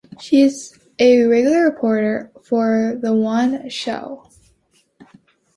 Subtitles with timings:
[0.19, 4.31] She is a regular reporter for "The One Show".